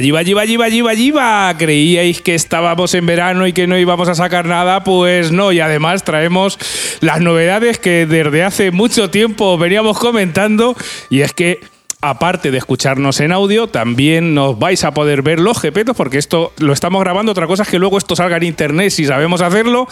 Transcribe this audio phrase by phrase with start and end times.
[0.00, 1.54] Yiva, yiva, yiva, yiva, yiva, yiva.
[1.58, 4.84] ¿Creíais que estábamos en verano y que no íbamos a sacar nada?
[4.84, 6.58] Pues no, y además traemos
[7.00, 10.76] las novedades que desde hace mucho tiempo veníamos comentando,
[11.10, 11.60] y es que
[12.10, 16.52] aparte de escucharnos en audio, también nos vais a poder ver los jepetos, porque esto
[16.58, 17.32] lo estamos grabando.
[17.32, 19.88] Otra cosa es que luego esto salga en internet si sabemos hacerlo.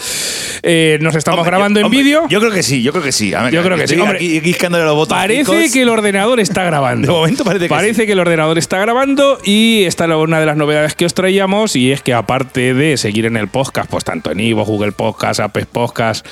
[0.63, 2.23] Eh, nos estamos Hombre, grabando yo- en vídeo.
[2.29, 3.31] Yo creo que sí, yo creo que sí.
[3.31, 4.17] Ver, Yo creo que sí, hombre.
[4.17, 5.47] aquí los botones.
[5.47, 7.07] Parece que el ordenador está grabando.
[7.07, 10.95] De momento parece que el ordenador está grabando y esta es una de las novedades
[10.95, 14.39] que os traíamos y es que aparte de seguir en el podcast, pues tanto en
[14.39, 16.25] Ivo, Google Podcast, Apple Podcast,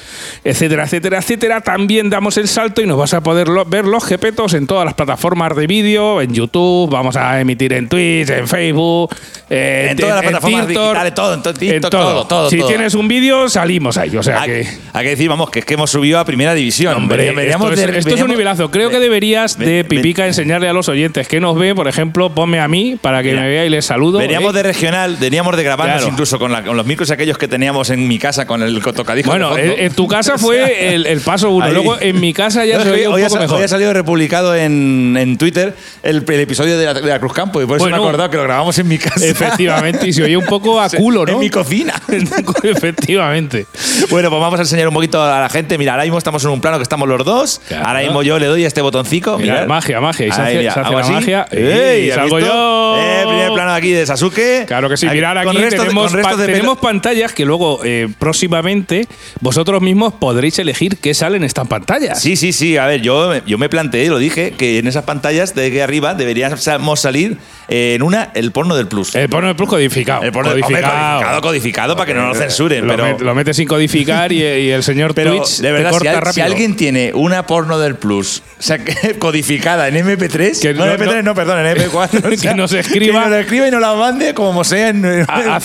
[0.43, 4.03] etcétera, etcétera, etcétera, también damos el salto y nos vas a poder lo- ver los
[4.05, 8.47] jepetos en todas las plataformas de vídeo, en YouTube, vamos a emitir en Twitch, en
[8.47, 9.15] Facebook,
[9.49, 12.03] eh, En todas las plataformas digitales, todo, en to- en TikTok, todo.
[12.11, 12.67] todo, todo, Si todo.
[12.67, 14.15] tienes un vídeo, salimos ahí.
[14.15, 14.67] O sea Hay, que.
[14.93, 16.95] hay que decir, vamos, que es que hemos subido a primera división.
[16.95, 18.69] Hombre, Veníamos esto, es, de- esto es un nivelazo.
[18.69, 22.59] Creo que deberías de Pipica enseñarle a los oyentes que nos ve, por ejemplo, ponme
[22.59, 24.19] a mí para que Mira, me vea y les saludo.
[24.19, 24.57] Veníamos ¿eh?
[24.57, 26.11] de regional, veníamos de grabarnos Claro.
[26.11, 29.31] incluso con, la- con los micros aquellos que teníamos en mi casa con el tocadisco.
[29.31, 29.63] Bueno, fondo.
[29.63, 31.65] en, en tu casa fue el, el paso uno.
[31.65, 31.73] Ahí.
[31.73, 33.57] Luego en mi casa ya No, se veía un hoy, poco mejor.
[33.57, 35.62] hoy ha salido republicado en, en Twitter
[36.03, 37.97] el, el episodio de la, de la Cruz Campo y por eso Bueno.
[37.97, 39.25] me he acordado que lo grabamos en mi casa.
[39.25, 41.33] Efectivamente, y se oía un poco a culo, ¿no?
[41.33, 41.93] En mi cocina.
[42.63, 43.65] Efectivamente.
[44.09, 45.77] Bueno, pues vamos a enseñar un poquito a la gente.
[45.77, 47.61] Mira, ahora mismo estamos en un plano que estamos los dos.
[47.67, 47.87] Claro.
[47.87, 49.37] Ahora mismo yo le doy a este botoncito.
[49.37, 50.27] Mira, magia, magia.
[50.27, 51.13] Y se Ahí, hace, mira, se hace hago la así.
[51.13, 51.45] magia.
[51.51, 52.05] ¡Ey!
[52.05, 52.51] y ¿has salgo visto?
[52.51, 52.95] yo.
[52.97, 54.65] Eh, primer plano aquí de Sasuke.
[54.67, 59.07] Claro que sí, mirar aquí de- tenemos, pa- tenemos pantallas que luego eh, próximamente
[59.41, 62.21] vosotros mismos podréis elegir qué sale en estas pantallas.
[62.21, 62.77] Sí, sí, sí.
[62.77, 66.13] A ver, yo, yo me planteé, lo dije, que en esas pantallas de aquí arriba
[66.13, 67.37] deberíamos salir
[67.69, 69.15] eh, en una el porno del plus.
[69.15, 70.23] El porno del plus codificado.
[70.23, 70.93] El porno hombre, codificado.
[71.19, 72.87] codificado, codificado, para que no lo censuren.
[72.87, 75.89] Lo, pero, met- lo metes sin codificar y, y el señor pero Twitch de verdad,
[75.91, 76.45] te si, corta si rápido.
[76.45, 80.91] alguien tiene una porno del plus o sea, que- codificada en MP3, Que no, no-
[80.93, 83.71] en MP3, no, no- perdón, en MP4, o que nos escriba- que nos escriba y
[83.71, 85.59] nos la mande como sea en, en a,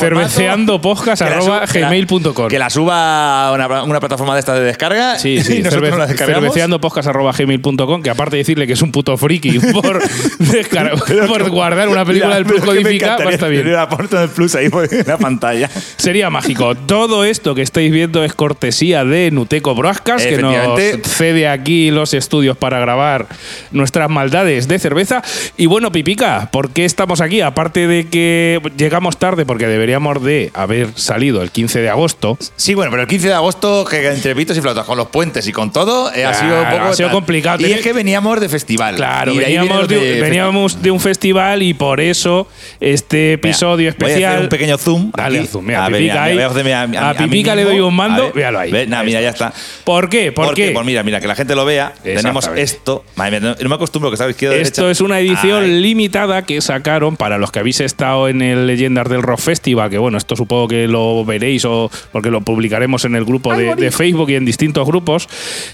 [1.72, 2.48] gmail.com.
[2.48, 6.16] Que la suba a una, una plataforma de esta de descarga Sí, sí, y cerve-
[6.16, 10.00] cerveceandopodcast.gmail.com, que aparte de decirle que es un puto friki por,
[10.38, 10.98] descargar-
[11.28, 13.72] por guardar una película Mira, del Plus codificada, pues está bien.
[13.72, 15.70] la porno del plus ahí en la pantalla.
[15.96, 16.74] Sería mágico.
[16.74, 22.14] Todo esto que estáis viendo es cortesía de Nuteco Broadcast, que nos cede aquí los
[22.14, 23.26] estudios para grabar
[23.70, 25.22] nuestras maldades de cerveza.
[25.56, 27.40] Y bueno, Pipica, ¿por qué estamos aquí?
[27.40, 32.38] Aparte de que llegamos tarde, porque deberíamos de haber salido el 15 de agosto.
[32.56, 35.46] Sí, bueno, pero el 15 de agosto, que entre pitos y flautas, con los puentes
[35.46, 36.82] y con todo, eh, ha sido un poco.
[36.84, 37.66] ha sido complicado.
[37.66, 38.96] Y es que veníamos de festival.
[38.96, 42.48] Claro, Y de ahí veníamos, de, lo de veníamos de un festival y por eso
[42.80, 44.32] este episodio Mira, Voy a especial.
[44.32, 45.12] hacer un pequeño zoom.
[45.16, 45.46] Dale aquí.
[45.48, 46.34] zoom, mira, a ver, Pipica mira, ahí.
[46.34, 48.58] voy a hacerme a, a- A a mí Pipica le doy un mando, ver, véalo
[48.58, 48.70] ahí.
[48.70, 49.52] ve, nah, Ahí mira, ya está.
[49.84, 50.32] ¿Por qué?
[50.32, 50.72] ¿Por Porque, qué?
[50.72, 51.92] Pues mira, mira, que la gente lo vea.
[52.02, 53.04] Tenemos esto.
[53.16, 54.90] Madre mía, no, me acostumbro que está izquierda Esto derecha.
[54.92, 55.80] es una edición Ay.
[55.80, 59.98] limitada que sacaron para los que habéis estado en el Leyendas del Rock Festival, que
[59.98, 63.90] bueno, esto supongo que lo veréis o porque lo publicaremos en el grupo de, de
[63.90, 65.28] Facebook y en distintos grupos.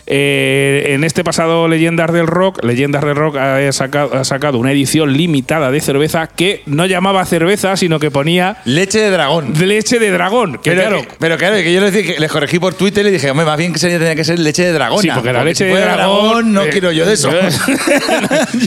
[0.06, 4.72] Eh, en este pasado Leyendas del Rock, Leyendas del Rock ha sacado, ha sacado una
[4.72, 9.52] edición limitada de cerveza que no llamaba cerveza, sino que ponía Leche de dragón.
[9.60, 10.54] leche de dragón.
[10.62, 13.04] Que Pero, claro, que, pero claro, que yo les, dije, les corregí por Twitter y
[13.04, 15.02] le dije, hombre, más bien que sería, tenía que ser leche de dragón.
[15.02, 17.30] Sí, porque la leche si de dragón, no eh, quiero yo de eso.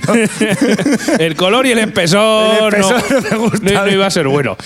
[1.19, 3.71] el color y el espesor, El espesor no, no me gusta.
[3.73, 4.57] no- no iba a ser bueno.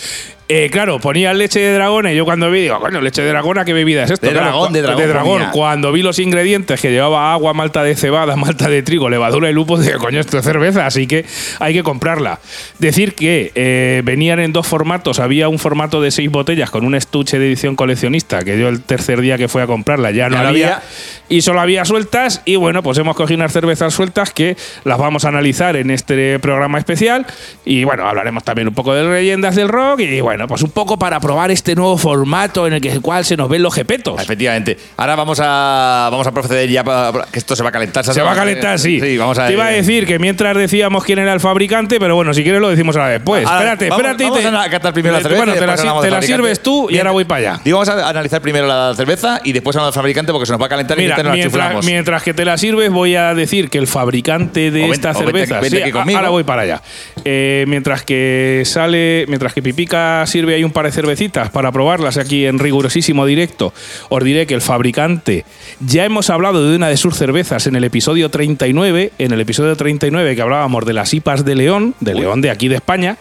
[0.53, 3.57] Eh, claro, ponía leche de dragón y yo cuando vi digo, bueno, leche de dragón,
[3.57, 4.25] ¿a qué bebida es esto?
[4.25, 5.33] De Claro, dragón, de dragón dragón.
[5.37, 5.51] ponía.
[5.51, 9.53] Cuando vi los ingredientes que llevaba agua, malta de cebada, malta de trigo, levadura y
[9.53, 11.25] lupus, dije, coño, esto es cerveza, así que
[11.59, 12.39] hay que comprarla.
[12.79, 16.95] Decir que eh, venían en dos formatos, había un formato de seis botellas con un
[16.95, 20.35] estuche de edición coleccionista, que yo el tercer día que fui a comprarla ya no
[20.35, 20.83] Ya había, había.
[21.29, 25.23] y solo había sueltas y bueno, pues hemos cogido unas cervezas sueltas que las vamos
[25.23, 27.25] a analizar en este programa especial
[27.63, 30.97] y bueno, hablaremos también un poco de leyendas del rock y bueno, pues un poco
[30.99, 34.21] para probar este nuevo formato en el que el cual se nos ven los jepetos.
[34.21, 34.77] Efectivamente.
[34.97, 38.03] Ahora vamos a vamos a proceder ya para, que esto se va a calentar.
[38.05, 38.99] Se va a calentar, sí.
[38.99, 42.15] Sí, vamos a Te iba a decir que mientras decíamos quién era el fabricante, pero
[42.15, 43.45] bueno, si quieres lo decimos ahora después.
[43.45, 44.23] Ahora, espérate, vamos- espérate.
[44.23, 45.65] y vamos te- a catar primero la cerveza Bueno, y te
[46.09, 47.01] la, te sirves tú y Bien.
[47.01, 47.61] ahora voy para allá.
[47.63, 50.61] Digo, vamos a analizar primero la cerveza y después hablamos del fabricante porque se nos
[50.61, 53.33] va a calentar y Mira, entonces nos mientras, mientras que te la sirves, voy a
[53.33, 55.59] decir que el fabricante de O esta vente- cerveza.
[55.59, 56.81] vente sí, ahora voy para allá.
[57.25, 62.17] Eh, mientras que sale, mientras que Pipica sirve ahí un par de cervecitas para probarlas
[62.17, 63.73] aquí en rigurosísimo directo,
[64.09, 65.45] os diré que el fabricante
[65.79, 69.75] ya hemos hablado de una de sus cervezas en el episodio 39, en el episodio
[69.75, 73.17] 39 que hablábamos de las IPAs de León, de León de aquí de España.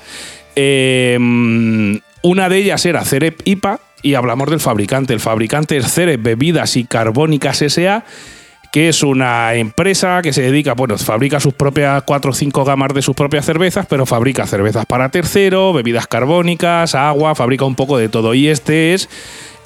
[0.57, 1.19] Eh,
[2.23, 5.15] una de ellas era Cerep IPA y hablamos del fabricante.
[5.15, 8.05] El fabricante es Cerep Bebidas y Carbónicas S.A.,
[8.71, 12.95] que es una empresa que se dedica, bueno, fabrica sus propias 4 o 5 gamas
[12.95, 17.99] de sus propias cervezas, pero fabrica cervezas para tercero, bebidas carbónicas, agua, fabrica un poco
[17.99, 18.35] de todo.
[18.35, 19.09] Y este es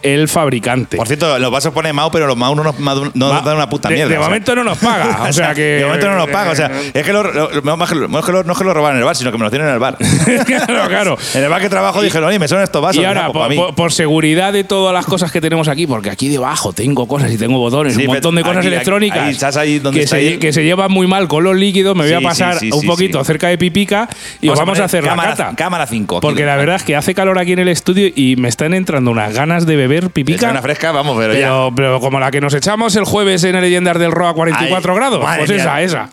[0.04, 0.96] el fabricante.
[0.96, 3.68] Por cierto, los vasos pone Mau, pero los Mau no nos, no nos dan una
[3.68, 4.08] puta mierda.
[4.10, 4.24] De sea.
[4.24, 5.24] momento no nos paga.
[5.28, 5.62] O sea que.
[5.62, 6.50] De momento no nos paga.
[6.52, 8.52] O sea, es que lo, lo- no, es que lo- no es que lo- no
[8.52, 9.96] es que lo roban en el bar, sino que me lo tienen en el bar.
[10.46, 11.18] claro, claro.
[11.34, 13.00] En el bar que trabajo dijeron, oye, me son estos vasos.
[13.02, 16.72] Y ahora, pues, por, seguridad de todas las cosas que tenemos aquí, porque aquí debajo
[16.72, 19.78] tengo cosas y tengo botones, Sí, un montón de cosas aquí- electrónicas ahí, estás ahí
[19.78, 22.14] donde que, está se, que se llevan muy mal con los líquidos, me voy Sí,
[22.14, 24.08] a pasar sí, un poquito cerca de Pipica
[24.40, 25.56] y os vamos a hacer cámara, la cata.
[25.56, 26.20] Cámara 5.
[26.20, 29.10] Porque la verdad es que hace calor aquí en el estudio y me están entrando
[29.10, 30.50] unas ganas de beber pipica.
[30.50, 31.74] una fresca, vamos, pero, ya.
[31.74, 34.92] Pero, como la que nos echamos el jueves en el Leyendas del Roa a 44
[34.92, 35.24] Ay, grados.
[35.38, 35.58] Pues mía.
[35.58, 36.10] esa, esa.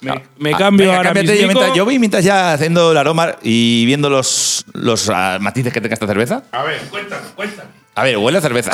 [0.00, 3.86] Me, me Ah, cambio venga, ahora mientras, yo voy mientras ya haciendo el aroma y
[3.86, 6.42] viendo los, los ah, matices que tenga esta cerveza.
[6.52, 7.70] A ver, cuéntame, cuéntame.
[7.98, 8.72] A ver, huele a cerveza.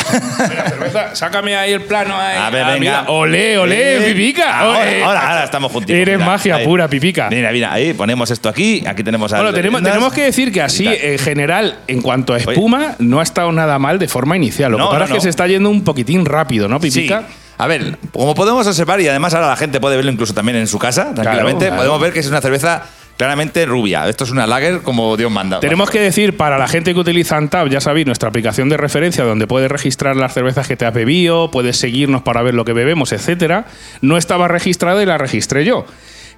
[0.51, 2.17] Mira, cerveza, sácame ahí el plano.
[2.19, 2.37] Ahí.
[2.37, 2.81] A ver, Ah, venga.
[2.81, 4.59] mira, Olé, olé, Eh, pipica.
[4.59, 5.05] Ahora, Olé.
[5.05, 5.95] ahora, ahora estamos juntitos.
[5.97, 6.65] Eres mira, magia ahí.
[6.67, 7.29] pura, pipica.
[7.31, 8.83] Mira, mira, ahí ponemos esto aquí.
[8.85, 12.39] Aquí tenemos a Bueno, tenemos, tenemos que decir que así, en general, en cuanto a
[12.39, 14.73] espuma, no ha estado nada mal de forma inicial.
[14.73, 15.23] Lo No, que pasa no, es que no.
[15.23, 16.91] se está yendo un poquitín rápido, ¿no, Sí.
[16.91, 17.23] Pipica?
[17.59, 20.67] A ver, como podemos observar, y además ahora la gente puede verlo incluso también en
[20.67, 21.77] su casa, tranquilamente, claro.
[21.77, 22.83] podemos ver que es una cerveza
[23.23, 24.09] claramente rubia.
[24.09, 25.61] Esto es una lager como Dios manda.
[25.61, 29.23] Tenemos que decir, para la gente que utiliza Antab, ya sabéis, nuestra aplicación de referencia
[29.23, 32.73] donde puedes registrar las cervezas que te has bebido, puedes seguirnos para ver lo que
[32.73, 33.67] bebemos, etcétera,
[34.01, 35.87] no estaba registrada y la registré yo.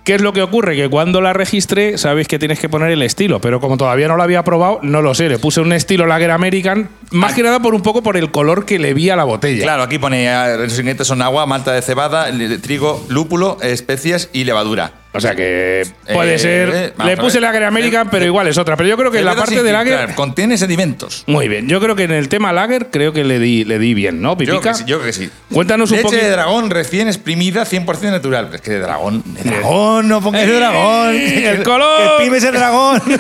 [0.05, 0.77] ¿Qué es lo que ocurre?
[0.77, 4.19] Que cuando la registré, sabéis que tienes que poner el estilo, pero como todavía no
[4.19, 5.31] lo había probado, no lo sé.
[5.31, 8.67] Le puse un estilo Lager American, más que nada por un poco por el color
[8.67, 9.63] que le vi a la botella.
[9.63, 12.27] Claro, aquí pone, eh, los ingredientes son agua, malta de cebada,
[12.61, 15.04] trigo, lúpulo, especias y levadura.
[15.17, 16.71] O sea que puede Eh, ser.
[16.75, 17.43] eh, le puse ver.
[17.43, 18.77] Lager American, Eh, pero igual es otra.
[18.77, 20.15] Pero yo creo que en la parte de filtrar, Lager.
[20.17, 21.23] Contiene sedimentos.
[21.29, 21.69] Muy bien.
[21.69, 24.31] Yo creo que en el tema Lager, creo que le di, le di bien, ¿no,
[24.33, 24.73] Yo creo, Pipica?
[24.73, 25.31] que sí, yo creo que sí.
[25.53, 26.25] Cuéntanos un Leche poquito.
[26.25, 28.51] de dragón recién exprimida, 100% natural.
[28.55, 29.23] Es que de dragón.
[29.25, 31.15] De dragón, no pongas de dragón.
[31.15, 31.97] el color.
[31.99, 33.01] Que exprimes el dragón.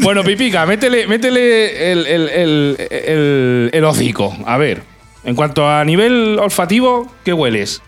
[0.00, 4.36] Bueno, Pipica, métele, métele el, el- el- el- el hocico.
[4.46, 4.82] A ver,
[5.24, 7.82] en cuanto a nivel olfativo, ¿qué hueles?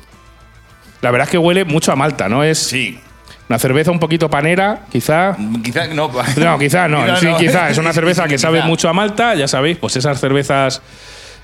[1.02, 2.42] La verdad es que huele mucho a malta, ¿no?
[2.44, 2.98] Es sí.
[3.48, 5.36] una cerveza un poquito panera, quizá.
[5.62, 6.10] Quizá no.
[6.36, 7.04] No, quizá no.
[7.04, 7.36] Quizá sí, no.
[7.38, 7.70] quizá.
[7.70, 8.42] Es una cerveza que Quizá.
[8.48, 10.80] sabe mucho a malta, ya sabéis, pues esas cervezas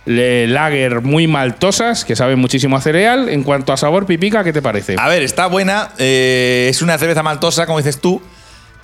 [0.04, 3.28] lager muy maltosas que saben muchísimo a cereal.
[3.28, 4.96] En cuanto a sabor, Pipica, ¿qué te parece?
[4.98, 5.90] A ver, está buena.
[5.98, 8.20] eh, es una cerveza maltosa, como dices tú.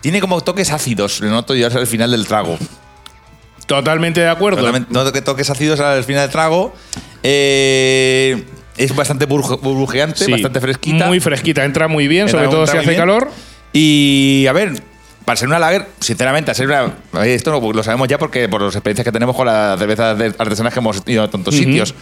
[0.00, 2.56] Tiene como toques ácidos, lo noto yo al final del trago.
[3.66, 4.58] Totalmente de acuerdo.
[4.58, 6.72] Totalmente- Noto que toques ácidos al final del trago.
[7.24, 8.44] Eh,
[8.78, 11.06] es bastante burbujeante, Sí, bastante fresquita.
[11.06, 13.00] Muy fresquita, entra muy bien, Entra- sobre todo si hace bien.
[13.00, 13.30] calor.
[13.72, 14.72] Y a ver,
[15.24, 16.94] para ser una lager, sinceramente, a ser una,
[17.24, 20.18] eh, esto lo, lo sabemos ya porque por las experiencias que tenemos con las cervezas
[20.38, 21.94] artesanas que hemos ido a tantos sitios.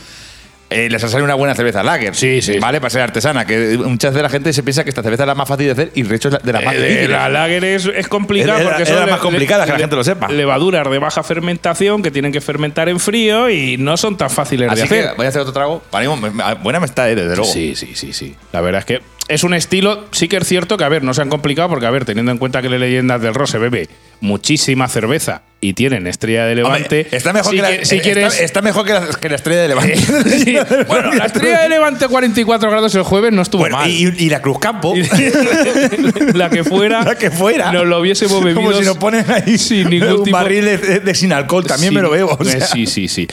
[0.70, 2.14] Eh, les ha salido una buena cerveza lager.
[2.14, 2.58] Sí, sí.
[2.58, 3.46] Vale, para ser artesana.
[3.46, 5.72] Que muchas de la gente se piensa que esta cerveza es la más fácil de
[5.72, 7.08] hacer y de hecho es la- de las más Eh, difíciles.
[7.10, 9.72] la lager es, es complicada la- porque es de son las le- más complicadas, le-
[9.72, 10.28] que la gente lo sepa.
[10.28, 14.70] Levaduras de baja fermentación que tienen que fermentar en frío y no son tan fáciles
[14.70, 15.16] Así de que hacer.
[15.16, 15.82] voy a hacer otro trago.
[15.90, 16.30] Para mí,
[16.62, 17.52] buena me está, eh, desde luego.
[17.52, 18.34] Sí, sí, sí, sí.
[18.52, 21.14] La verdad es que es un estilo, sí que es cierto que, a ver, no
[21.14, 23.58] se han complicado porque, a ver, teniendo en cuenta que la leyendas del Ross se
[23.58, 23.88] bebe
[24.20, 27.06] muchísima cerveza y tienen estrella de Hombre, Levante.
[27.16, 28.40] está mejor, sí que, la, si está- quieres.
[28.40, 29.96] está mejor que, la, que la estrella de Levante.
[30.44, 30.56] Sí.
[30.88, 33.90] Bueno, la estrella de Levante 44 grados el jueves no estuvo Bueno, mal.
[33.90, 34.94] y, y la Cruz Campo.
[36.34, 37.02] la que fuera.
[37.02, 37.72] La que fuera.
[37.72, 38.62] Nos lo hubiésemos bebido.
[38.62, 41.64] Como si nos ponen ahí sin ningún un tipo- barril de, de- de sin alcohol.
[41.66, 42.32] También Sí, me lo bebo.
[42.38, 42.66] o eh, sea.
[42.66, 43.26] Sí, sí, sí.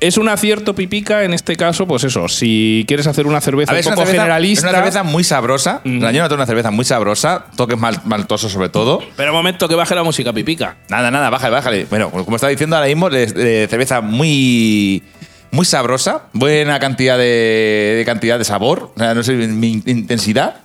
[0.00, 3.84] Es un acierto pipica en este caso, pues eso, si quieres hacer una cerveza ver,
[3.84, 4.66] un poco cerveza, generalista.
[4.66, 5.80] es una cerveza muy sabrosa.
[5.84, 6.00] Mm.
[6.00, 7.46] La una cerveza muy sabrosa.
[7.56, 9.00] Toques mal, maltosos sobre todo.
[9.16, 10.76] Pero un momento que baje la música pipica.
[10.88, 11.86] Nada, nada, bájale, bájale.
[11.90, 15.02] Bueno, como estaba diciendo ahora mismo, cerveza muy
[15.50, 20.56] muy sabrosa, buena cantidad de, de cantidad de sabor, no sé, mi intensidad.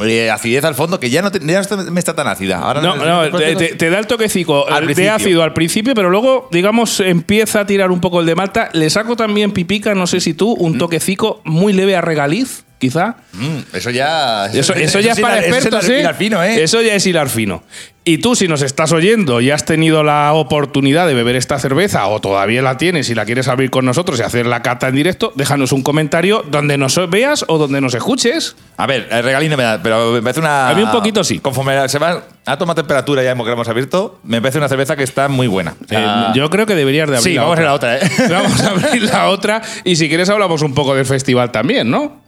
[0.00, 2.58] Eh, acidez al fondo, que ya no, te- ya no me está tan ácida.
[2.58, 5.14] Ahora No, no, te, te- te da el toquecico Al de principio.
[5.14, 8.70] ácido al principio, pero luego, digamos, empieza a tirar un poco el de malta.
[8.72, 13.16] Le saco también pipica, no sé si tú, un toquecico muy leve a regaliz, quizá.
[13.32, 14.46] Mm, eso ya.
[14.46, 16.00] Eso, eso ya es para expertos, ¿eh?
[16.00, 16.62] hilar fino, ¿eh?
[16.62, 17.62] Eso ya es hilar fino.
[18.06, 22.06] Y tú, si nos estás oyendo y has tenido la oportunidad de beber esta cerveza
[22.08, 24.94] o todavía la tienes y la quieres abrir con nosotros y hacer la cata en
[24.94, 28.56] directo, déjanos un comentario donde nos veas o donde nos escuches.
[28.76, 30.68] A ver, el regalín no me da, pero me parece una.
[30.68, 31.38] A mí un poquito sí.
[31.38, 34.68] Conforme se va a tomar temperatura ya hemos- que la hemos abierto, me parece una
[34.68, 35.74] cerveza que está muy buena.
[35.82, 37.88] O sea, Eh, yo creo que deberías de abrir sí, la vamos a otra.
[37.94, 38.28] ver la otra, ¿eh?
[38.44, 42.22] Vamos a abrir la otra y si quieres hablamos un poco del festival también, ¿no?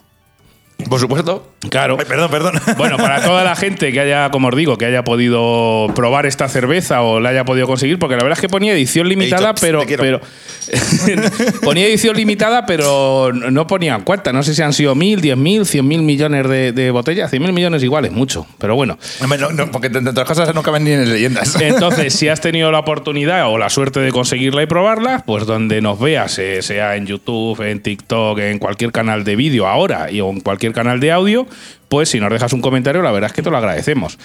[0.88, 1.52] Por supuesto.
[1.70, 1.96] Claro.
[1.98, 2.54] Ay, perdón, perdón.
[2.76, 6.48] Bueno, para toda la gente que haya, como os digo, que haya podido probar esta
[6.48, 9.60] cerveza o la haya podido conseguir, porque la verdad es que ponía edición limitada, dicho,
[9.60, 10.20] pero, pero
[11.62, 14.34] ponía edición limitada, pero no ponían cuántas.
[14.34, 17.30] No sé si han sido mil, diez mil, cien mil millones de, de botellas.
[17.30, 18.98] Cien mil millones igual es mucho, pero bueno.
[19.20, 21.56] No, no, porque entre otras cosas no caben ni en leyendas.
[21.60, 25.80] Entonces, si has tenido la oportunidad o la suerte de conseguirla y probarla, pues donde
[25.80, 30.20] nos veas, eh, sea en YouTube, en TikTok, en cualquier canal de vídeo ahora y
[30.20, 31.46] o en cualquier canal de audio,
[31.88, 34.16] pues si nos dejas un comentario, la verdad es que te lo agradecemos.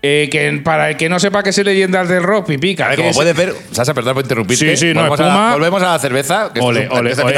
[0.00, 2.86] Eh, que para el que no sepa qué es leyendas del rock, pipica.
[2.86, 3.16] A ver, ¿qué como es?
[3.16, 4.76] puedes ver, Sasa, perdón por interrumpirte.
[4.76, 5.46] Sí, sí, no, volvemos, a espuma.
[5.48, 6.50] la, volvemos a la cerveza.
[6.54, 7.32] Que Ole, ole, ole, un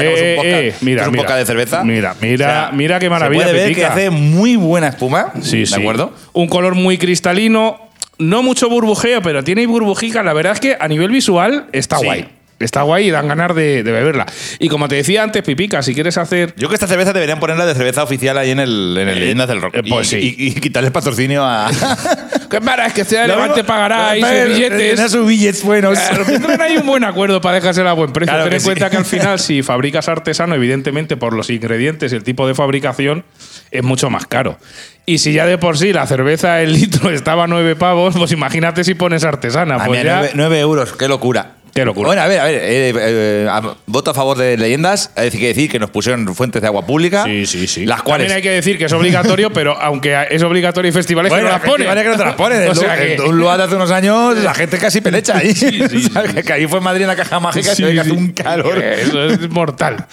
[0.44, 1.36] eh, mira, que un mira.
[1.36, 1.82] de cerveza.
[1.84, 3.86] Mira, mira, mira qué maravilla, Se puede ver Pipica.
[3.86, 5.32] que hace muy buena espuma.
[5.40, 5.74] Sí, ¿De sí.
[5.80, 6.12] acuerdo?
[6.34, 7.80] Un color muy cristalino,
[8.18, 10.22] no mucho burbujeo, pero tiene burbujica.
[10.22, 12.04] La verdad es que a nivel visual está Sí.
[12.04, 12.28] guay.
[12.60, 14.26] Está guay y dan ganas de, de beberla.
[14.58, 16.50] Y como te decía antes, Pipica, si quieres hacer.
[16.50, 19.18] Yo creo que esta cerveza deberían ponerla de cerveza oficial ahí en el, en el
[19.18, 19.76] Leyendas del Rock.
[19.76, 20.36] eh, pues y, sí.
[20.38, 21.70] y- y quitarle el patrocinio a.
[22.50, 22.86] ¿Qué para?
[22.86, 25.10] Es que sea Levante pagará y sus billetes.
[25.12, 25.98] sus billetes buenos.
[25.98, 28.32] Claro, tendrán ahí un buen acuerdo para dejársela a buen precio.
[28.32, 28.64] Claro Ten en sí.
[28.66, 32.54] cuenta que al final, si fabricas artesano, evidentemente por los ingredientes y el tipo de
[32.54, 33.24] fabricación,
[33.70, 34.58] es mucho más caro.
[35.06, 38.32] Y si ya de por sí la cerveza, el litro, estaba a nueve pavos, pues
[38.32, 39.76] imagínate si pones artesana.
[39.78, 41.52] Pues mira, ya- nueve, nueve euros, qué locura.
[41.74, 42.08] Qué locura.
[42.08, 45.12] Bueno, a ver, a ver, eh, eh, a- voto a favor de leyendas.
[45.16, 47.24] Hay que decir que nos pusieron fuentes de agua pública.
[47.24, 47.86] Sí, sí, sí.
[47.86, 48.26] Las cuales.
[48.28, 51.48] También hay que decir que es obligatorio, pero aunque es obligatorio y festivales Bueno, que
[51.48, 52.68] no las festivales que no te las ponen.
[52.70, 55.54] o sea En que, un lugar de hace unos años, la gente casi pelecha ahí.
[55.54, 58.12] sea, que- ahí fue en Madrid en la caja mágica y se ve que hace
[58.12, 58.78] un calor.
[58.82, 60.06] Eso es mortal.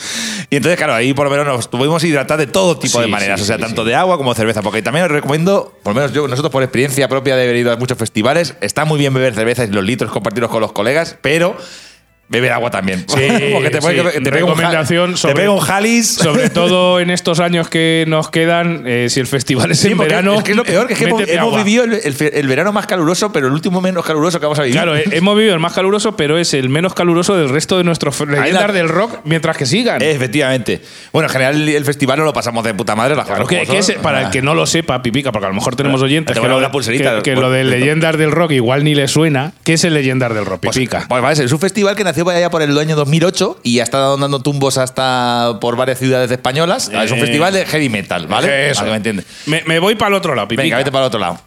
[0.49, 3.07] Y entonces, claro, ahí por lo menos nos tuvimos hidratar de todo tipo Sí, de
[3.07, 3.39] maneras.
[3.39, 4.61] sí, o sea, sí, tanto de agua como cerveza.
[4.61, 7.71] Porque también os recomiendo, por lo menos yo, nosotros por experiencia propia de haber ido
[7.71, 11.17] a muchos festivales, está muy bien beber cerveza y los litros compartirlos con los colegas,
[11.21, 11.46] pero.
[11.53, 11.86] pero
[12.29, 13.05] Beber agua también.
[13.07, 13.21] Sí,
[13.53, 14.17] Porque te, puede- sí.
[14.23, 16.07] te pega un Recomendación te sobre- pega un jalis.
[16.15, 19.97] Sobre todo en estos años que nos quedan, eh, si el festival es Sí, en
[19.97, 20.35] verano.
[20.35, 22.73] es que es lo peor, que es que hemos, hemos vivido el, el el verano
[22.73, 24.75] más caluroso, pero el último menos caluroso que vamos a vivir.
[24.75, 27.83] Claro, eh, hemos vivido el más caluroso, pero es el menos caluroso del resto de
[27.85, 30.01] nuestros leyendas del rock mientras que sigan.
[30.01, 30.81] Efectivamente.
[31.13, 33.15] Bueno, en general el- festival no lo pasamos de puta madre.
[33.15, 35.55] Las Claro, que, que es- para el que no lo sepa, Pipica, porque a lo
[35.55, 37.21] mejor tenemos oyentes te que, lo, pulserita.
[37.21, 37.79] que- lo de listo.
[37.79, 39.53] leyendas del rock igual ni le suena.
[39.63, 41.05] ¿Qué es el leyendas del rock, Pipica?
[41.07, 43.83] Pues vale, es un festival que nació por allá por el año 2008 y ha
[43.83, 46.89] estado dando tumbos hasta por varias ciudades españolas.
[46.89, 48.71] Es un festival de heavy metal, ¿vale?
[48.71, 48.79] Eso.
[48.79, 49.25] Para que me entiendes.
[49.45, 50.63] me, me voy para el otro lado, Pipica.
[50.63, 51.39] Venga, vete para el otro lado.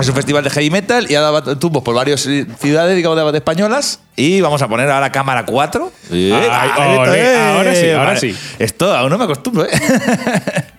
[0.00, 3.38] Es un festival de heavy metal y ha dado tumbos por varias ciudades, digamos, de
[3.38, 4.00] españolas.
[4.16, 5.92] Y vamos a poner ahora cámara 4.
[6.12, 8.20] Eh, Ay, vale, ole, esto, eh, ahora sí, ahora vale.
[8.20, 8.36] sí.
[8.58, 9.70] Esto aún no me acostumbro, ¿eh?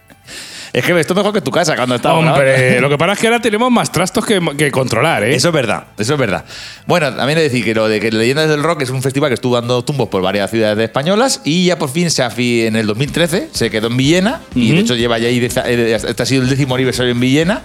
[0.74, 2.82] es que esto es mejor que tu casa cuando Hombre, grabando.
[2.82, 5.36] lo que pasa es que ahora tenemos más trastos que, que controlar, ¿eh?
[5.36, 6.46] Eso es verdad, eso es verdad.
[6.88, 9.30] Bueno, también he de decir que lo de que Leyendas del Rock es un festival
[9.30, 12.76] que estuvo dando tumbos por varias ciudades españolas y ya por fin se afi en
[12.76, 16.26] el 2013 se quedó en Villena y de hecho lleva ya ahí, eh, este ha
[16.26, 17.62] sido el décimo aniversario en Villena.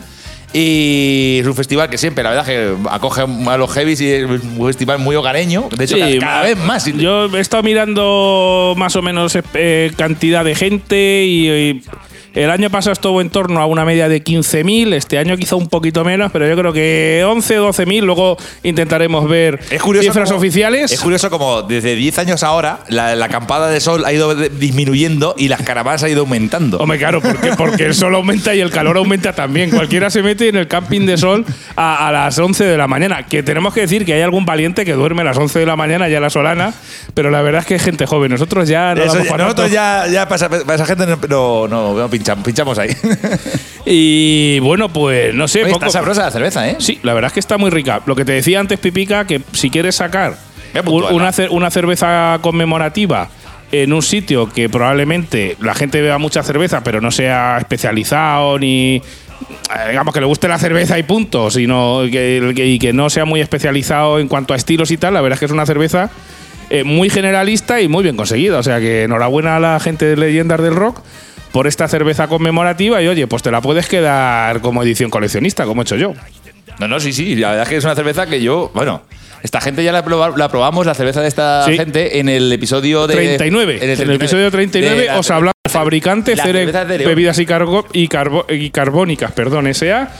[0.52, 4.24] Y es un festival que siempre, la verdad, que acoge a los heavies y es
[4.24, 5.68] un festival muy hogareño.
[5.76, 6.86] De hecho, Sí, cada, cada vez más.
[6.86, 11.82] Yo he estado mirando más o menos eh, cantidad de gente y, y
[12.36, 15.68] el año pasado estuvo en torno a una media de 15.000, este año quizá un
[15.68, 20.28] poquito menos, pero yo creo que 11 o 12.000, luego intentaremos ver Es curioso cifras
[20.28, 20.92] como- oficiales.
[20.92, 25.34] Es curioso como desde 10 años ahora la, la acampada de sol ha ido disminuyendo
[25.38, 26.78] y las caravanas ha ido aumentando.
[26.78, 29.70] Hombre, claro, porque, porque el sol aumenta y el calor aumenta también.
[29.70, 33.24] Cualquiera se mete en el camping de sol a, a las 11 de la mañana.
[33.26, 35.76] Que tenemos que decir que hay algún valiente que duerme a las 11 de la
[35.76, 36.74] mañana ya a la solana,
[37.14, 38.30] pero la verdad es que es gente joven.
[38.30, 42.78] Nosotros ya no Eso nosotros ya, ya para esa gente no, no, no pinchamos, pinchamos
[42.78, 42.90] ahí.
[43.84, 45.62] Y bueno, pues no sé.
[45.64, 46.76] Oye, poco- está sabrosa la cerveza, ¿eh?
[46.80, 48.00] Sí, la verdad es que está muy rica.
[48.06, 50.36] Lo que te decía antes, Pipica, que si quieres sacar
[50.84, 53.28] puntual, una, una cerveza conmemorativa
[53.72, 58.96] en un sitio que probablemente la gente beba mucha cerveza, pero no sea especializado ni.
[58.96, 59.02] eh,
[59.90, 63.24] Digamos que le guste la cerveza y punto, sino que, que- y que no sea
[63.24, 65.14] muy especializado en cuanto a estilos y tal.
[65.14, 66.10] La verdad es que es una cerveza
[66.70, 68.58] eh, muy generalista y muy bien conseguida.
[68.58, 71.00] O sea que enhorabuena a la gente de Leyendas del Rock
[71.56, 75.80] por esta cerveza conmemorativa y oye, pues te la puedes quedar como edición coleccionista, como
[75.80, 76.12] he hecho yo.
[76.78, 77.34] No, no, sí, sí.
[77.34, 79.00] La verdad es que es una cerveza que yo, bueno,
[79.42, 81.78] esta gente ya la, proba- la probamos, la cerveza de esta Sí.
[81.78, 83.14] gente, en el episodio de.
[83.14, 83.78] 39.
[83.80, 86.72] En el, episodio 39 de la- os hablamos fabricante León.
[86.98, 90.10] bebidas y, cargo- y, carbo- y carbónicas, perdón, SA.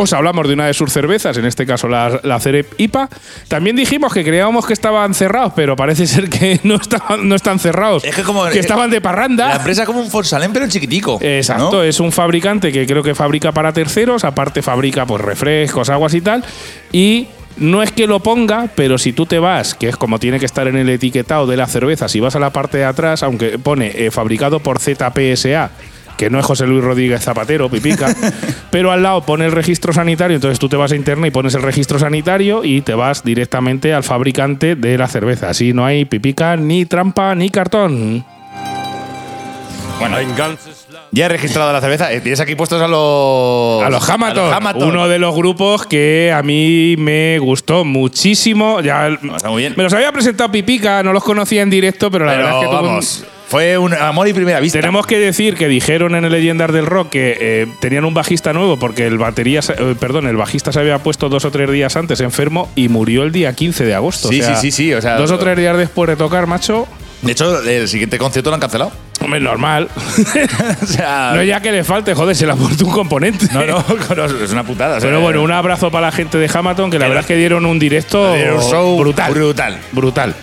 [0.00, 3.08] Os hablamos de una de sus cervezas, en este caso la, la Cerep IPA.
[3.48, 7.58] También dijimos que creíamos que estaban cerrados, pero parece ser que no, estaban, no están
[7.58, 8.04] cerrados.
[8.04, 9.48] Es que como- que estaban de parranda.
[9.48, 11.18] La empresa es como un Forsalén, pero chiquitico.
[11.20, 11.82] Exacto, ¿no?
[11.82, 16.20] es un fabricante que creo que fabrica para terceros, aparte fabrica pues refrescos, aguas y
[16.20, 16.44] tal.
[16.92, 17.26] Y
[17.56, 20.46] no es que lo ponga, pero si tú te vas, que es como tiene que
[20.46, 23.58] estar en el etiquetado de la cerveza, si vas a la parte de atrás, aunque
[23.58, 25.70] pone eh, fabricado por ZPSA,
[26.18, 28.14] que no es José Luis Rodríguez Zapatero, Pipica,
[28.70, 31.54] pero al lado pone el registro sanitario, entonces tú te vas a internet y pones
[31.54, 35.48] el registro sanitario y te vas directamente al fabricante de la cerveza.
[35.48, 38.24] Así no hay Pipica, ni trampa, ni cartón.
[39.98, 40.16] Bueno,
[41.10, 42.12] ya he registrado la cerveza.
[42.12, 43.82] Eh, Tienes aquí puestos a los.
[43.82, 48.80] A los Hamaton, uno de los grupos que a mí me gustó muchísimo.
[48.80, 49.74] Ya está muy bien.
[49.76, 52.64] Me los había presentado Pipica, no los conocía en directo, pero la Pero verdad es
[52.64, 54.78] que tuvo un- vamos, fue un amor y primera vista.
[54.78, 58.52] Tenemos que decir que dijeron en el Leyendas del Rock que eh, tenían un bajista
[58.52, 61.96] nuevo porque el batería, eh, perdón, el bajista se había puesto dos o tres días
[61.96, 64.28] antes enfermo y murió el día 15 de agosto.
[64.28, 66.46] Sí, O sea, sí, sí, sí, o sea, dos o tres días después de tocar,
[66.46, 66.86] macho.
[67.22, 68.92] De hecho, el siguiente concierto lo han cancelado.
[69.20, 69.88] Hombre, normal.
[70.82, 71.32] o sea.
[71.34, 73.46] no ya que le falte, joder, se le ha puesto un componente.
[73.52, 73.84] no, no,
[74.16, 74.98] no, es una putada.
[75.00, 77.64] Pero bueno, un abrazo para la gente de Hamaton, que la verdad es que dieron
[77.64, 79.32] un directo dieron un show brutal.
[79.32, 79.78] brutal.
[79.92, 80.34] Brutal.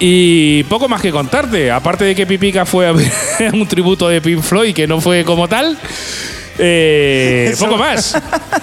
[0.00, 1.70] Y poco más que contarte.
[1.70, 3.10] Aparte de que Pipica fue a ver
[3.52, 5.76] un tributo de Pink Floyd que no fue como tal.
[6.58, 8.16] eh, poco más.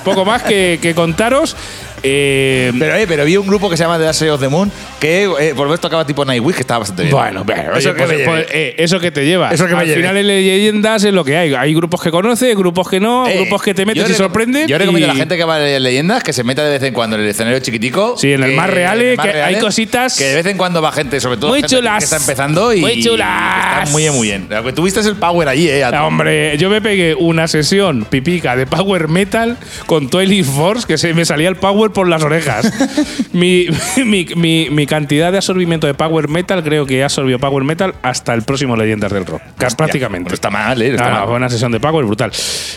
[0.04, 1.56] Poco más que, que contaros.
[2.08, 4.72] Eh, Pero, eh, pero vi un grupo que se llama The Ashes of the Moon
[5.00, 7.16] que eh, por lo menos tocaba tipo Nightwish que estaba bastante bien.
[7.16, 9.50] bueno, bueno, eso, oye, que pues- me pues, eh, eso que te lleva.
[9.52, 10.02] Eso que me Al llevé.
[10.02, 11.54] final en leyendas es lo que hay.
[11.54, 14.68] Hay grupos que conoces, grupos que no, Eh, grupos que te metes y sorprenden.
[14.68, 16.72] Yo recomiendo y- a la gente que va a leer leyendas que se meta de
[16.72, 18.16] vez en cuando en el escenario chiquitico.
[18.18, 21.20] Sí, en el más más que hay cositas- Que de vez en cuando va gente,
[21.20, 21.98] sobre todo Muy gente chulas.
[22.00, 22.82] que está empezando y.
[22.82, 23.84] Muy chulas.
[23.84, 24.48] Está muy bien, muy bien.
[24.50, 25.84] Lo que tuviste es el power allí, ¿eh?
[25.86, 31.14] Hombre, yo me pegué una sesión pipica de power metal con Twilight Force que se
[31.14, 32.72] me salía el power por las orejas.
[33.34, 33.66] mi,
[34.06, 37.96] mi, mi- mi cantidad de absorbimiento de power metal creo que he absorbido power metal
[38.04, 39.42] hasta el próximo Leyendas del Rock.
[39.58, 40.32] Casi prácticamente.
[40.36, 40.90] Está mal, ¿eh?
[40.92, 41.28] Está Ah, mal.
[41.28, 42.32] fue una sesión de power brutal.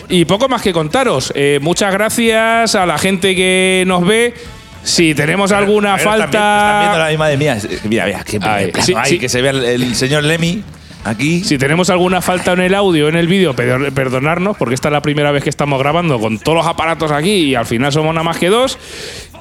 [0.09, 1.31] Y poco más que contaros.
[1.35, 4.33] Eh, muchas gracias a la gente que nos ve.
[4.81, 6.25] Si tenemos alguna Pero falta.
[6.25, 7.57] Están viendo la misma de mía.
[7.83, 9.19] Mira, mira, qué Ay, plano sí, hay, sí.
[9.19, 10.63] que se vea el, el señor Lemmy
[11.03, 11.43] aquí.
[11.43, 14.93] Si tenemos alguna falta en el audio, en el vídeo, per- perdonarnos, porque esta es
[14.93, 18.13] la primera vez que estamos grabando con todos los aparatos aquí y al final somos
[18.13, 18.77] nada más que dos.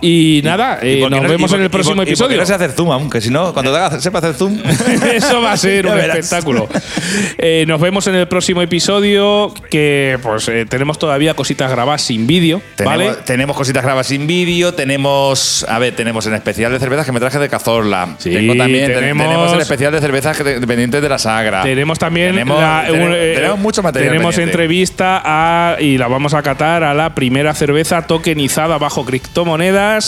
[0.00, 2.36] Y nada, Y eh, nos no- vemos y en el próximo y episodio.
[2.36, 4.58] no sé hacer zoom aún, que si no, cuando te haga- sepa hacer zoom.
[5.14, 6.18] Eso va a ser un verás.
[6.18, 6.68] espectáculo.
[7.38, 12.26] Eh, nos vemos en el próximo episodio, que pues eh, tenemos todavía cositas grabadas sin
[12.26, 13.04] vídeo, ¿vale?
[13.04, 17.12] Tenemos, tenemos cositas grabadas sin vídeo, tenemos, a ver, tenemos en especial de cervezas que
[17.12, 18.16] me traje de Cazorla.
[18.18, 21.62] Sí, Tengo también, ten- tenemos- tenemos el especial de cervezas dependientes de la Sagra.
[21.62, 26.42] Tenemos también Tenemos- la- tenemos- tenemos mucho material Tenemos entrevista a, y la vamos a
[26.42, 29.04] catar a la primera cerveza tokenizada bajo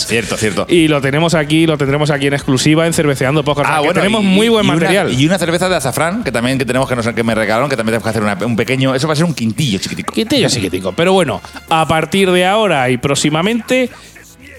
[0.06, 0.66] Cierto, cierto.
[0.68, 3.68] Y lo tenemos aquí, lo tendremos aquí en exclusiva en Cerveceando Podcast.
[3.70, 5.12] O sea, que tenemos Ah, y- muy buen y una- material.
[5.12, 7.76] y una cerveza de azafrán que también que tenemos que, nos, que me regalaron, que
[7.76, 8.94] también tenemos que hacer una- un pequeño.
[8.94, 10.12] Eso va a ser un quintillo chiquitico.
[10.12, 10.92] Quintillo chiquitico.
[10.92, 13.90] Pero bueno, a partir de ahora y próximamente.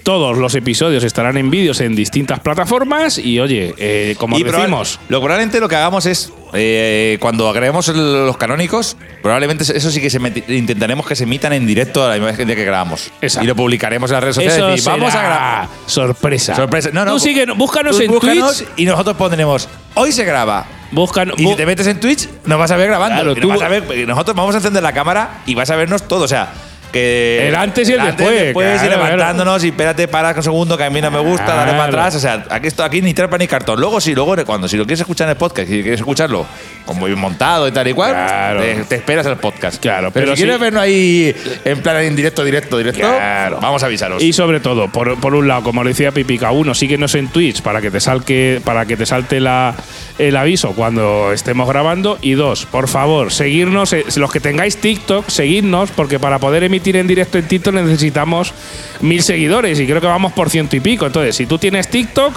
[0.02, 4.62] Todos los episodios estarán en vídeos en distintas plataformas y oye, eh, como Y probable-
[4.62, 10.00] decimos, lo probablemente lo que hagamos es eh, cuando agreguemos los canónicos, probablemente eso sí
[10.00, 13.12] que se intentaremos que se emitan en directo a la misma vez que grabamos.
[13.20, 13.44] Exacto.
[13.44, 14.80] Y lo publicaremos en las redes sociales.
[14.80, 15.68] eso y vamos a grabar.
[15.86, 16.56] sorpresa.
[16.56, 16.90] Sorpresa.
[16.92, 17.12] No, no.
[17.12, 18.68] Tú sigue, búscanos Tú en búscanos Twitch.
[18.76, 20.66] y nosotros pondremos hoy se graba.
[20.90, 23.14] Buscan, Y si te metes en Twitch, nos vas a ver grabando.
[23.22, 25.70] Claro, Y nos tú- vas a ver- nosotros vamos a encender la cámara y vas
[25.70, 26.24] a vernos todo.
[26.24, 26.52] O sea,
[26.92, 27.48] que.
[27.48, 30.76] El antes y el antes, después, después y claro, levantándonos y espérate, para un segundo
[30.76, 31.78] que a mí no me gusta, dale Claro.
[31.78, 32.14] para atrás.
[32.16, 33.80] O sea, aquí, esto, aquí ni trampa ni cartón.
[33.80, 36.46] Luego, si luego, cuando si lo quieres escuchar en el podcast, si quieres escucharlo
[36.84, 39.80] como bien montado y tal y cual, te, te esperas el podcast.
[39.80, 43.58] Claro, pero, pero si quieres sí- vernos ahí en plan en directo, directo, directo, Claro.
[43.62, 44.22] vamos a avisaros.
[44.22, 47.62] Y sobre todo, por, por un lado, como le decía Pipica, uno, síguenos en Twitch
[47.62, 49.74] para que te salque, para que te salte la,
[50.18, 52.18] el aviso cuando estemos grabando.
[52.20, 56.81] Y dos, por favor, seguirnos, eh, los que tengáis TikTok, seguidnos, porque para poder emitir
[56.84, 58.52] en directo en TikTok necesitamos
[59.00, 61.06] mil seguidores y creo que vamos por ciento y pico.
[61.06, 62.34] Entonces, si tú tienes TikTok,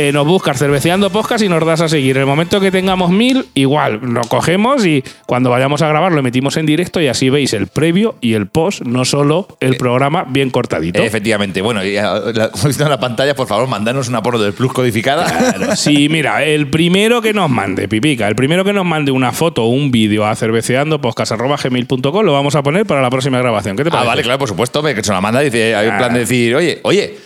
[0.00, 2.16] eh, nos buscas cerveceando podcast y nos das a seguir.
[2.16, 6.20] En el momento que tengamos mil, igual, lo cogemos y cuando vayamos a grabar lo
[6.20, 10.24] emitimos en directo y así veis el previo y el post, no solo el programa
[10.28, 11.02] bien cortadito.
[11.02, 11.60] Efectivamente.
[11.62, 14.52] Bueno, y a- la- como visto en la pantalla, por favor, mandanos una porno del
[14.52, 15.26] Plus codificada.
[15.76, 19.64] Sí, mira, el primero que nos mande, Pipica, el primero que nos mande una foto
[19.64, 23.76] o un vídeo a cerveceandopodcast.gmail.com lo vamos a poner para la próxima grabación.
[23.76, 24.08] ¿Qué te Ah, parece?
[24.08, 26.54] vale, claro, por supuesto, que se la manda y dice, hay un plan de decir,
[26.54, 27.16] oye, oye,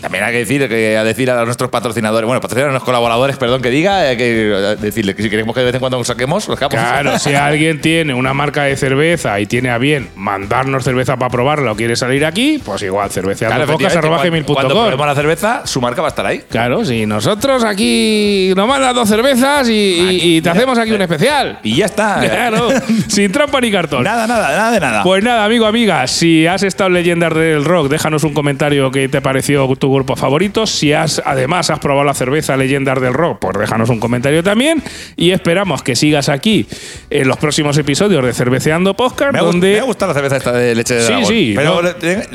[0.00, 3.36] también hay que decir, que a decir a nuestros patrocinadores, bueno, patrocinadores, a los colaboradores,
[3.36, 6.06] perdón, que diga, hay que decirle que si queremos que de vez en cuando nos
[6.06, 6.78] saquemos, los capos.
[6.78, 11.30] Claro, si alguien tiene una marca de cerveza y tiene a bien mandarnos cerveza para
[11.30, 14.54] probarla o quiere salir aquí, pues igual, Claro, efectivamente, cerveceandopodcast.gmail.com.
[14.54, 16.42] cuando, cuando probemos la cerveza, su marca va a estar ahí.
[16.48, 21.58] Claro, si nosotros aquí nos mandas dos cervezas y, te hacemos aquí un especial.
[21.62, 22.20] Y ya está.
[22.20, 22.68] Claro,
[23.08, 24.04] sin trampa ni cartón.
[24.04, 25.02] Nada, nada, nada de nada.
[25.02, 29.08] Pues nada, amigo, amiga, si has estado en Leyendas del Rock, déjanos un comentario que
[29.08, 30.66] te pareció tu grupo favorito.
[30.66, 34.82] Si has, además has probado la cerveza Leyendas del Rock, pues déjanos un comentario también.
[35.16, 36.66] Y esperamos que sigas aquí
[37.10, 40.36] en los próximos episodios de Cerveceando Podcast, Me ha, donde me ha gustado la cerveza
[40.36, 41.26] esta de leche de Sí, dragón.
[41.26, 41.82] sí, Pero no.
[41.82, 42.28] le,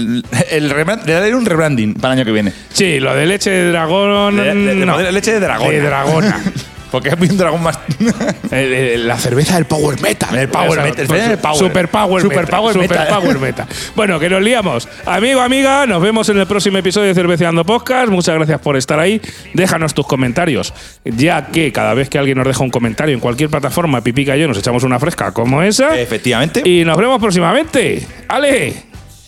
[0.51, 2.53] el rebrand- le daré un rebranding para el año que viene.
[2.73, 4.37] Sí, lo de leche de dragón.
[4.37, 4.99] Le- le- le no.
[5.11, 5.71] leche de dragona.
[5.71, 6.41] De dragona.
[6.91, 7.77] Porque es un dragón más.
[8.51, 10.29] El- el- la cerveza del Power Meta.
[10.33, 11.57] El Power Meta, el Super, Power.
[11.57, 12.57] Super Power Super Meta.
[12.57, 13.19] Power Super Meta.
[13.19, 13.67] Power Meta.
[13.95, 14.87] Bueno, que nos liamos.
[15.05, 18.09] Amigo, amiga, nos vemos en el próximo episodio de Cerveceando Podcast.
[18.09, 19.21] Muchas gracias por estar ahí.
[19.53, 20.73] Déjanos tus comentarios,
[21.03, 24.41] ya que cada vez que alguien nos deja un comentario en cualquier plataforma, Pipica y
[24.41, 25.97] yo nos echamos una fresca como esa.
[25.99, 26.61] Efectivamente.
[26.63, 28.07] Y nos vemos próximamente.
[28.29, 28.73] Ale,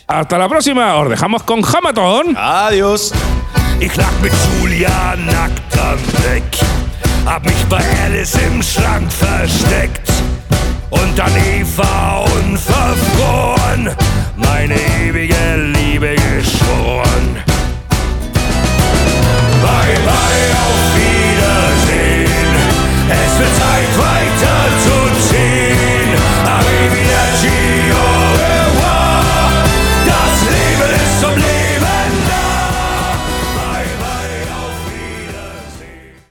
[0.08, 0.96] hasta la próxima.
[0.96, 2.36] Os dejamos con Hamaton.
[2.38, 3.14] Adiós.
[3.82, 6.44] Ich lag mit Julia nackt am Deck,
[7.30, 10.12] Hab mich bei Alice im Schrank versteckt
[10.90, 13.96] und an Eva unverfroren
[14.36, 14.74] meine
[15.06, 15.36] ewige
[15.76, 17.38] Liebe geschworen.
[19.62, 22.52] Bye bye, auf Wiedersehen.
[23.10, 24.19] Es wird Zeit,